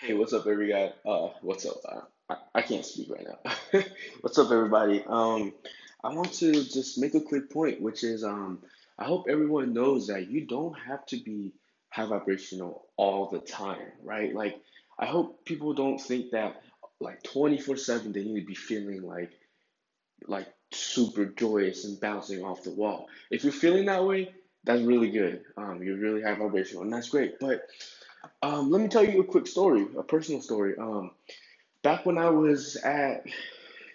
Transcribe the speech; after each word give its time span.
Hey, 0.00 0.14
what's 0.14 0.32
up, 0.32 0.46
everybody? 0.46 0.92
Uh, 1.06 1.28
what's 1.42 1.66
up? 1.66 2.08
I, 2.30 2.36
I 2.54 2.62
can't 2.62 2.86
speak 2.86 3.10
right 3.10 3.26
now. 3.26 3.82
What's 4.22 4.38
up, 4.38 4.50
everybody? 4.50 5.04
Um, 5.06 5.52
I 6.02 6.14
want 6.14 6.32
to 6.34 6.52
just 6.52 6.98
make 6.98 7.14
a 7.14 7.20
quick 7.20 7.50
point, 7.50 7.82
which 7.82 8.02
is 8.04 8.24
um, 8.24 8.62
I 8.98 9.04
hope 9.04 9.26
everyone 9.28 9.74
knows 9.74 10.06
that 10.06 10.30
you 10.30 10.46
don't 10.46 10.72
have 10.88 11.04
to 11.06 11.18
be 11.18 11.52
high 11.90 12.06
vibrational 12.06 12.86
all 12.96 13.28
the 13.28 13.40
time, 13.40 13.92
right? 14.02 14.34
Like, 14.34 14.60
I 14.98 15.06
hope 15.06 15.44
people 15.44 15.74
don't 15.74 15.98
think 16.00 16.30
that 16.30 16.62
like 17.00 17.22
24/7 17.24 18.14
they 18.14 18.24
need 18.24 18.40
to 18.40 18.46
be 18.46 18.54
feeling 18.54 19.02
like 19.02 19.32
like 20.26 20.48
super 20.72 21.26
joyous 21.26 21.84
and 21.84 22.00
bouncing 22.00 22.44
off 22.44 22.62
the 22.62 22.70
wall. 22.70 23.08
If 23.30 23.44
you're 23.44 23.52
feeling 23.52 23.86
that 23.86 24.04
way, 24.06 24.32
that's 24.64 24.82
really 24.82 25.10
good. 25.10 25.42
Um, 25.56 25.82
you're 25.82 25.98
really 25.98 26.22
high 26.22 26.34
vibrational, 26.34 26.84
and 26.84 26.92
that's 26.92 27.08
great. 27.10 27.38
But 27.40 27.66
um, 28.42 28.70
let 28.70 28.80
me 28.80 28.88
tell 28.88 29.04
you 29.04 29.20
a 29.20 29.24
quick 29.24 29.46
story, 29.46 29.86
a 29.96 30.02
personal 30.02 30.40
story. 30.40 30.76
Um, 30.78 31.12
back 31.82 32.06
when 32.06 32.18
I 32.18 32.30
was 32.30 32.76
at 32.76 33.24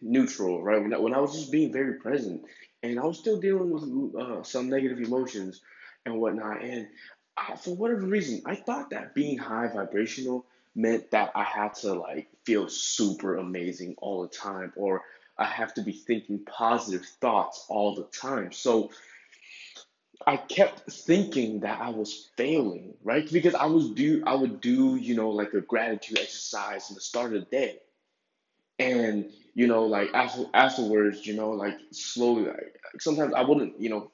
neutral, 0.00 0.62
right? 0.62 0.80
When 0.82 0.94
I, 0.94 0.98
when 0.98 1.14
I 1.14 1.20
was 1.20 1.32
just 1.34 1.52
being 1.52 1.72
very 1.72 1.94
present, 1.94 2.42
and 2.82 3.00
I 3.00 3.04
was 3.04 3.18
still 3.18 3.40
dealing 3.40 3.70
with 3.70 4.20
uh, 4.20 4.42
some 4.42 4.68
negative 4.68 4.98
emotions 4.98 5.60
and 6.04 6.20
whatnot. 6.20 6.62
And 6.62 6.88
I, 7.36 7.56
for 7.56 7.74
whatever 7.74 8.06
reason, 8.06 8.42
I 8.46 8.54
thought 8.54 8.90
that 8.90 9.14
being 9.14 9.38
high 9.38 9.68
vibrational 9.68 10.44
meant 10.74 11.10
that 11.10 11.32
I 11.34 11.42
had 11.42 11.74
to 11.76 11.94
like 11.94 12.28
feel 12.44 12.68
super 12.68 13.36
amazing 13.36 13.96
all 13.98 14.22
the 14.22 14.28
time, 14.28 14.72
or 14.76 15.02
I 15.38 15.44
have 15.44 15.74
to 15.74 15.82
be 15.82 15.92
thinking 15.92 16.40
positive 16.46 17.04
thoughts 17.20 17.64
all 17.68 17.94
the 17.94 18.04
time. 18.04 18.52
So 18.52 18.90
I 20.26 20.36
kept 20.38 20.90
thinking 20.90 21.60
that 21.60 21.80
I 21.80 21.90
was 21.90 22.30
failing, 22.36 22.94
right? 23.04 23.30
Because 23.30 23.54
I 23.54 23.66
was 23.66 23.90
do 23.90 24.22
I 24.26 24.34
would 24.34 24.60
do, 24.60 24.96
you 24.96 25.14
know, 25.14 25.30
like 25.30 25.54
a 25.54 25.60
gratitude 25.60 26.18
exercise 26.18 26.90
in 26.90 26.94
the 26.96 27.00
start 27.00 27.34
of 27.34 27.44
the 27.44 27.50
day. 27.50 27.78
And, 28.78 29.32
you 29.54 29.66
know, 29.68 29.84
like 29.86 30.10
after 30.14 30.46
afterwards, 30.54 31.26
you 31.26 31.34
know, 31.34 31.50
like 31.52 31.78
slowly 31.92 32.44
like 32.46 32.76
sometimes 33.00 33.34
I 33.34 33.42
wouldn't, 33.42 33.80
you 33.80 33.90
know, 33.90 34.10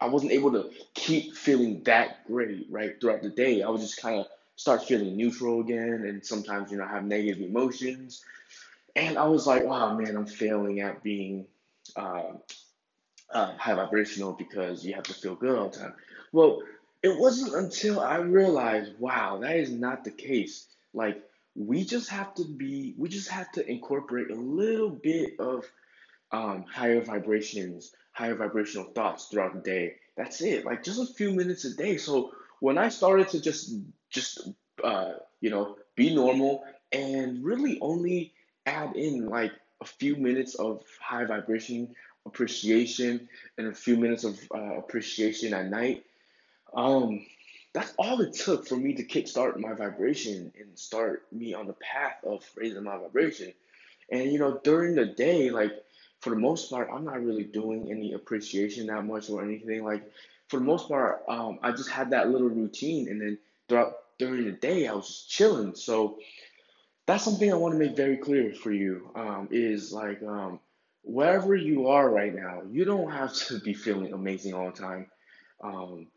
I 0.00 0.08
wasn't 0.08 0.32
able 0.32 0.52
to 0.52 0.70
keep 0.94 1.34
feeling 1.36 1.82
that 1.84 2.26
great, 2.26 2.66
right, 2.70 3.00
throughout 3.00 3.22
the 3.22 3.30
day. 3.30 3.62
I 3.62 3.68
would 3.70 3.80
just 3.80 4.00
kind 4.00 4.20
of 4.20 4.26
start 4.56 4.84
feeling 4.84 5.16
neutral 5.16 5.60
again 5.60 6.04
and 6.06 6.24
sometimes, 6.24 6.72
you 6.72 6.78
know, 6.78 6.86
have 6.86 7.04
negative 7.04 7.42
emotions. 7.42 8.24
And 8.96 9.18
I 9.18 9.26
was 9.26 9.46
like, 9.46 9.62
oh 9.64 9.94
man, 9.96 10.16
I'm 10.16 10.26
failing 10.26 10.80
at 10.80 11.02
being 11.02 11.46
uh, 11.96 12.32
uh, 13.32 13.52
high 13.56 13.74
vibrational 13.74 14.32
because 14.32 14.84
you 14.84 14.94
have 14.94 15.04
to 15.04 15.14
feel 15.14 15.34
good 15.34 15.56
all 15.58 15.68
the 15.68 15.78
time. 15.78 15.94
Well, 16.32 16.62
it 17.02 17.18
wasn't 17.18 17.54
until 17.54 18.00
I 18.00 18.16
realized, 18.16 18.92
wow, 18.98 19.38
that 19.38 19.56
is 19.56 19.70
not 19.70 20.04
the 20.04 20.10
case. 20.10 20.66
Like, 20.94 21.22
we 21.54 21.84
just 21.84 22.10
have 22.10 22.34
to 22.34 22.44
be, 22.44 22.94
we 22.98 23.08
just 23.08 23.28
have 23.30 23.50
to 23.52 23.68
incorporate 23.68 24.30
a 24.30 24.34
little 24.34 24.90
bit 24.90 25.38
of 25.38 25.64
um, 26.32 26.64
higher 26.70 27.00
vibrations, 27.00 27.94
higher 28.12 28.34
vibrational 28.34 28.90
thoughts 28.92 29.26
throughout 29.26 29.54
the 29.54 29.60
day. 29.60 29.94
That's 30.16 30.40
it. 30.42 30.64
Like 30.64 30.82
just 30.82 31.00
a 31.00 31.14
few 31.14 31.32
minutes 31.32 31.64
a 31.64 31.74
day. 31.74 31.96
So 31.96 32.32
when 32.60 32.78
I 32.78 32.88
started 32.88 33.28
to 33.28 33.40
just, 33.40 33.74
just, 34.10 34.48
uh, 34.82 35.14
you 35.40 35.50
know, 35.50 35.76
be 35.94 36.14
normal 36.14 36.64
and 36.92 37.44
really 37.44 37.78
only 37.80 38.32
add 38.66 38.96
in 38.96 39.26
like 39.26 39.52
a 39.80 39.84
few 39.84 40.16
minutes 40.16 40.54
of 40.54 40.82
high 41.00 41.24
vibration 41.24 41.94
appreciation 42.26 43.28
and 43.56 43.68
a 43.68 43.74
few 43.74 43.96
minutes 43.96 44.24
of 44.24 44.38
uh, 44.54 44.78
appreciation 44.78 45.54
at 45.54 45.66
night. 45.70 46.04
Um, 46.74 47.24
that's 47.72 47.92
all 47.98 48.20
it 48.20 48.32
took 48.32 48.66
for 48.66 48.76
me 48.76 48.94
to 48.94 49.04
kickstart 49.04 49.58
my 49.58 49.74
vibration 49.74 50.52
and 50.58 50.78
start 50.78 51.26
me 51.30 51.54
on 51.54 51.66
the 51.66 51.74
path 51.74 52.16
of 52.24 52.42
raising 52.56 52.82
my 52.82 52.96
vibration. 52.96 53.52
And 54.10 54.32
you 54.32 54.38
know, 54.38 54.60
during 54.62 54.94
the 54.94 55.06
day, 55.06 55.50
like 55.50 55.72
for 56.20 56.30
the 56.30 56.36
most 56.36 56.70
part, 56.70 56.88
I'm 56.92 57.04
not 57.04 57.22
really 57.22 57.44
doing 57.44 57.90
any 57.90 58.12
appreciation 58.12 58.86
that 58.86 59.04
much 59.04 59.28
or 59.28 59.42
anything. 59.42 59.84
Like 59.84 60.10
for 60.48 60.58
the 60.58 60.64
most 60.64 60.88
part, 60.88 61.22
um, 61.28 61.58
I 61.62 61.72
just 61.72 61.90
had 61.90 62.10
that 62.10 62.30
little 62.30 62.48
routine, 62.48 63.08
and 63.08 63.20
then 63.20 63.38
throughout 63.68 63.94
during 64.18 64.44
the 64.46 64.52
day, 64.52 64.86
I 64.86 64.94
was 64.94 65.06
just 65.06 65.30
chilling. 65.30 65.74
So 65.74 66.18
that's 67.06 67.24
something 67.24 67.52
I 67.52 67.56
want 67.56 67.74
to 67.74 67.78
make 67.78 67.96
very 67.96 68.16
clear 68.16 68.54
for 68.54 68.72
you. 68.72 69.10
Um, 69.14 69.48
is 69.50 69.92
like 69.92 70.22
um, 70.22 70.60
wherever 71.06 71.54
you 71.54 71.88
are 71.88 72.08
right 72.10 72.34
now, 72.34 72.62
you 72.70 72.84
don't 72.84 73.10
have 73.12 73.32
to 73.32 73.60
be 73.60 73.74
feeling 73.74 74.12
amazing 74.12 74.54
all 74.54 74.70
the 74.70 74.78
time. 74.78 75.06
Um, 75.62 76.08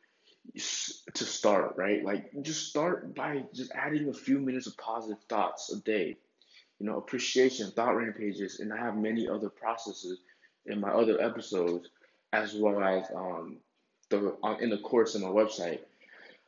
to 1.13 1.25
start, 1.25 1.75
right? 1.77 2.03
Like 2.03 2.31
just 2.41 2.69
start 2.69 3.13
by 3.15 3.43
just 3.53 3.71
adding 3.73 4.09
a 4.09 4.13
few 4.13 4.39
minutes 4.39 4.67
of 4.67 4.77
positive 4.77 5.21
thoughts 5.29 5.71
a 5.71 5.79
day. 5.81 6.17
You 6.79 6.85
know, 6.87 6.97
appreciation, 6.97 7.71
thought 7.71 7.95
rampages, 7.95 8.59
and 8.59 8.73
I 8.73 8.77
have 8.77 8.97
many 8.97 9.27
other 9.27 9.49
processes 9.49 10.19
in 10.65 10.79
my 10.79 10.89
other 10.89 11.21
episodes, 11.21 11.89
as 12.33 12.55
well 12.55 12.81
as 12.81 13.05
um, 13.15 13.57
the 14.09 14.35
on, 14.41 14.61
in 14.63 14.69
the 14.69 14.77
course 14.77 15.15
on 15.15 15.21
my 15.21 15.27
website. 15.27 15.79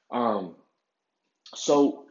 Um, 0.09 0.55
so 1.53 2.05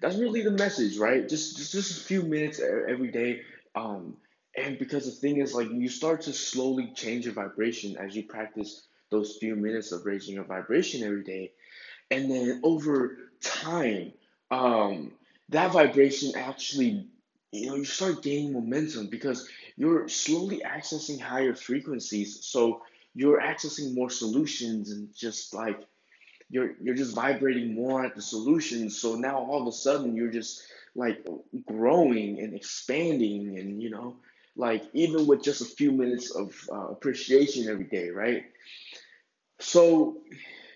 that's 0.00 0.16
really 0.16 0.42
the 0.42 0.50
message, 0.50 0.98
right? 0.98 1.28
Just 1.28 1.56
just 1.56 1.72
just 1.72 2.02
a 2.02 2.04
few 2.04 2.22
minutes 2.22 2.60
every 2.60 3.10
day. 3.10 3.40
Um, 3.74 4.16
and 4.56 4.78
because 4.78 5.06
the 5.06 5.12
thing 5.12 5.38
is, 5.38 5.54
like, 5.54 5.70
you 5.70 5.88
start 5.88 6.22
to 6.22 6.32
slowly 6.32 6.92
change 6.94 7.24
your 7.24 7.34
vibration 7.34 7.96
as 7.96 8.14
you 8.14 8.24
practice 8.24 8.86
those 9.10 9.36
few 9.38 9.56
minutes 9.56 9.92
of 9.92 10.04
raising 10.06 10.34
your 10.34 10.44
vibration 10.44 11.02
every 11.04 11.24
day, 11.24 11.52
and 12.10 12.30
then 12.30 12.60
over 12.64 13.18
time, 13.42 14.12
um, 14.50 15.12
that 15.50 15.72
vibration 15.72 16.32
actually, 16.36 17.08
you 17.52 17.66
know, 17.66 17.76
you 17.76 17.84
start 17.84 18.22
gaining 18.22 18.52
momentum 18.52 19.08
because 19.08 19.48
you're 19.76 20.08
slowly 20.08 20.62
accessing 20.64 21.20
higher 21.20 21.54
frequencies. 21.54 22.44
So 22.44 22.82
you're 23.14 23.40
accessing 23.40 23.94
more 23.94 24.10
solutions 24.10 24.90
and 24.90 25.14
just 25.14 25.54
like 25.54 25.80
you're 26.52 26.72
you're 26.82 26.94
just 26.94 27.16
vibrating 27.16 27.74
more 27.74 28.04
at 28.04 28.14
the 28.14 28.22
solution. 28.22 28.90
So 28.90 29.16
now 29.16 29.38
all 29.38 29.62
of 29.62 29.68
a 29.68 29.72
sudden 29.72 30.14
you're 30.14 30.30
just 30.30 30.62
like 30.94 31.26
growing 31.66 32.40
and 32.40 32.54
expanding 32.54 33.58
and 33.58 33.82
you 33.82 33.90
know 33.90 34.16
like 34.54 34.84
even 34.92 35.26
with 35.26 35.42
just 35.42 35.62
a 35.62 35.64
few 35.64 35.90
minutes 35.90 36.30
of 36.30 36.54
uh, 36.70 36.88
appreciation 36.88 37.68
every 37.68 37.86
day, 37.86 38.10
right? 38.10 38.44
So 39.60 40.18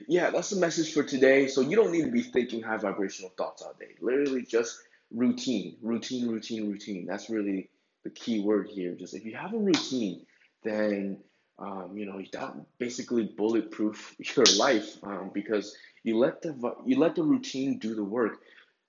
yeah, 0.09 0.31
that's 0.31 0.51
the 0.51 0.57
message 0.61 0.95
for 0.95 1.03
today. 1.03 1.47
So 1.49 1.61
you 1.61 1.77
don't 1.77 1.93
need 1.93 2.07
to 2.07 2.11
be 2.11 2.23
thinking 2.23 2.63
high 2.63 2.79
vibrational 2.79 3.33
thoughts 3.37 3.63
all 3.63 3.75
day. 3.79 3.97
Literally 4.01 4.43
just 4.43 4.81
routine, 5.13 5.77
routine, 5.83 6.29
routine, 6.29 6.71
routine. 6.71 7.07
That's 7.07 7.29
really 7.31 7.71
the 8.05 8.11
key 8.11 8.41
word 8.41 8.69
here. 8.69 8.95
Just 8.95 9.15
if 9.15 9.27
you 9.27 9.37
have 9.37 9.55
a 9.55 9.59
routine, 9.59 10.25
then 10.65 11.19
um, 11.59 11.97
you 11.97 12.07
know 12.07 12.23
that 12.33 12.55
basically 12.79 13.25
bulletproof 13.25 14.15
your 14.37 14.47
life 14.59 14.97
um, 15.03 15.31
because 15.33 15.77
you 16.05 16.19
let 16.19 16.43
the 16.43 16.55
you 16.85 16.99
let 16.99 17.15
the 17.15 17.23
routine 17.23 17.79
do 17.79 17.95
the 17.95 18.05
work. 18.05 18.39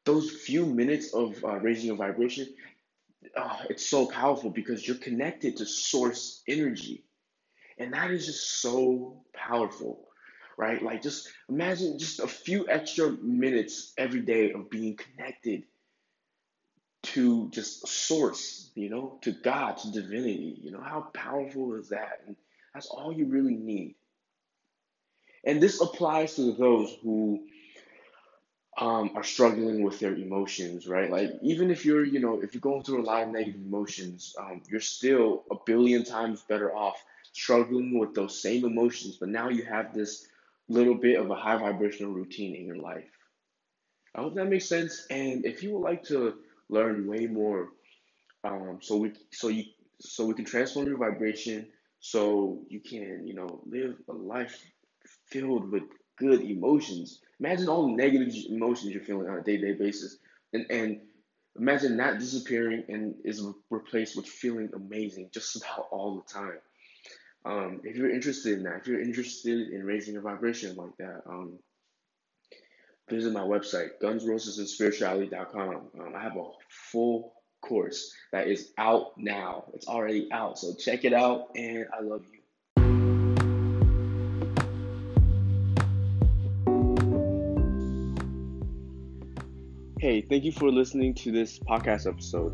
Those 0.06 0.32
few 0.32 0.66
minutes 0.66 1.14
of 1.14 1.44
uh, 1.44 1.58
raising 1.60 1.88
your 1.88 1.98
vibration, 1.98 2.48
uh, 3.36 3.58
it's 3.70 3.86
so 3.88 4.08
powerful 4.08 4.50
because 4.50 4.88
you're 4.88 4.98
connected 4.98 5.58
to 5.58 5.66
source 5.66 6.44
energy, 6.48 7.04
and 7.78 7.94
that 7.94 8.12
is 8.12 8.26
just 8.26 8.62
so 8.62 9.24
powerful, 9.34 10.08
right? 10.58 10.82
Like 10.82 11.02
just 11.04 11.30
imagine 11.50 12.00
just 12.00 12.20
a 12.20 12.28
few 12.28 12.68
extra 12.70 13.12
minutes 13.12 13.94
every 13.98 14.22
day 14.22 14.52
of 14.54 14.70
being 14.70 14.98
connected 14.98 15.64
to 17.04 17.50
just 17.52 17.88
source, 17.88 18.72
you 18.76 18.90
know, 18.90 19.20
to 19.22 19.32
God, 19.32 19.78
to 19.78 19.92
divinity. 19.92 20.60
You 20.62 20.72
know, 20.72 20.82
how 20.82 21.02
powerful 21.14 21.76
is 21.76 21.90
that? 21.90 22.22
And 22.28 22.36
that's 22.78 22.90
all 22.90 23.12
you 23.12 23.26
really 23.26 23.56
need. 23.56 23.96
And 25.44 25.60
this 25.60 25.82
applies 25.82 26.36
to 26.36 26.52
those 26.52 26.96
who 27.02 27.42
um, 28.78 29.14
are 29.16 29.24
struggling 29.24 29.82
with 29.82 30.00
their 30.00 30.14
emotions, 30.14 30.88
right? 30.88 31.10
Like, 31.10 31.32
even 31.42 31.72
if 31.72 31.86
you're, 31.86 32.06
you 32.06 32.20
know, 32.20 32.40
if 32.40 32.54
you're 32.54 32.62
going 32.62 32.84
through 32.84 33.02
a 33.02 33.08
lot 33.08 33.24
of 33.24 33.30
negative 33.30 33.60
emotions, 33.66 34.36
um, 34.40 34.62
you're 34.70 34.80
still 34.80 35.44
a 35.50 35.56
billion 35.66 36.04
times 36.04 36.44
better 36.48 36.72
off 36.76 37.04
struggling 37.34 37.98
with 37.98 38.14
those 38.14 38.40
same 38.40 38.64
emotions, 38.64 39.18
but 39.20 39.30
now 39.30 39.50
you 39.50 39.64
have 39.64 39.92
this 39.96 40.28
little 40.70 40.94
bit 40.94 41.20
of 41.20 41.32
a 41.32 41.36
high 41.36 41.58
vibrational 41.58 42.12
routine 42.14 42.56
in 42.56 42.68
your 42.68 42.78
life. 42.78 43.10
I 44.14 44.22
hope 44.22 44.36
that 44.36 44.46
makes 44.46 44.66
sense. 44.66 45.08
And 45.10 45.46
if 45.46 45.64
you 45.64 45.72
would 45.74 45.84
like 45.84 46.04
to 46.10 46.36
learn 46.70 47.08
way 47.08 47.26
more, 47.26 47.70
um, 48.44 48.78
so 48.84 48.98
we 48.98 49.14
so 49.32 49.48
you 49.48 49.64
so 50.00 50.28
we 50.28 50.36
can 50.36 50.46
transform 50.46 50.86
your 50.86 50.98
vibration, 50.98 51.68
so 52.00 52.62
you 52.70 52.80
can 52.80 53.28
you 53.28 53.34
know 53.34 53.62
live 53.66 53.96
a 54.10 54.14
life 54.14 54.64
filled 55.28 55.72
with 55.72 55.84
good 56.18 56.42
emotions. 56.42 57.22
Imagine 57.40 57.70
all 57.70 57.88
the 57.88 57.94
negative 57.94 58.34
emotions 58.50 58.94
you're 58.94 59.04
feeling 59.04 59.30
on 59.30 59.38
a 59.38 59.44
day 59.44 59.58
to 59.58 59.74
day 59.74 59.78
basis, 59.78 60.18
and 60.54 60.66
and 60.70 61.02
imagine 61.58 61.98
that 61.98 62.20
disappearing 62.20 62.84
and 62.88 63.16
is 63.24 63.44
replaced 63.70 64.16
with 64.16 64.28
feeling 64.28 64.70
amazing 64.76 65.30
just 65.34 65.56
about 65.56 65.88
all 65.92 66.16
the 66.16 66.34
time. 66.34 66.60
Um, 67.46 67.82
if 67.84 67.96
you're 67.96 68.14
interested 68.14 68.58
in 68.58 68.64
that, 68.64 68.82
if 68.82 68.88
you're 68.88 69.02
interested 69.02 69.70
in 69.70 69.86
raising 69.86 70.14
your 70.14 70.24
vibration 70.24 70.76
like 70.76 70.98
that, 71.00 71.22
um, 71.28 71.60
visit 73.10 73.32
my 73.32 73.42
website, 73.42 73.90
gunsrosesandspirituality.com. 74.02 75.76
Um, 76.00 76.14
I 76.16 76.22
have 76.22 76.36
a 76.36 76.44
full 76.92 77.34
course 77.62 78.14
that 78.32 78.48
is 78.48 78.72
out 78.78 79.18
now. 79.18 79.66
It's 79.74 79.88
already 79.88 80.32
out. 80.32 80.58
So 80.60 80.74
check 80.74 81.06
it 81.06 81.14
out, 81.14 81.50
and 81.56 81.86
I 81.94 82.02
love 82.02 82.24
you. 82.32 82.38
Hey, 90.00 90.22
thank 90.22 90.44
you 90.44 90.52
for 90.52 90.72
listening 90.72 91.16
to 91.16 91.32
this 91.32 91.58
podcast 91.58 92.08
episode. 92.08 92.54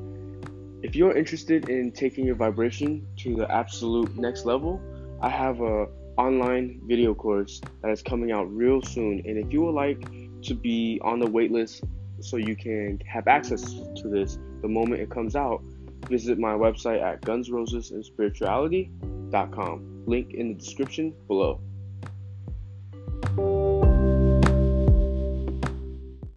If 0.81 0.95
you're 0.95 1.15
interested 1.15 1.69
in 1.69 1.91
taking 1.91 2.25
your 2.25 2.35
vibration 2.35 3.05
to 3.17 3.35
the 3.35 3.51
absolute 3.51 4.15
next 4.17 4.45
level, 4.45 4.81
I 5.21 5.29
have 5.29 5.61
a 5.61 5.87
online 6.17 6.81
video 6.85 7.13
course 7.13 7.61
that 7.81 7.91
is 7.91 8.01
coming 8.01 8.31
out 8.31 8.43
real 8.53 8.81
soon. 8.81 9.21
And 9.25 9.37
if 9.37 9.51
you 9.51 9.61
would 9.61 9.75
like 9.75 10.01
to 10.43 10.53
be 10.53 10.99
on 11.03 11.19
the 11.19 11.25
waitlist 11.25 11.83
so 12.19 12.37
you 12.37 12.55
can 12.55 12.99
have 13.05 13.27
access 13.27 13.61
to 13.63 14.09
this 14.09 14.37
the 14.63 14.67
moment 14.67 15.01
it 15.01 15.11
comes 15.11 15.35
out, 15.35 15.61
visit 16.09 16.39
my 16.39 16.53
website 16.53 17.03
at 17.03 17.21
gunsrosesandspirituality.com. 17.21 20.03
Link 20.07 20.33
in 20.33 20.47
the 20.47 20.55
description 20.55 21.13
below. 21.27 21.61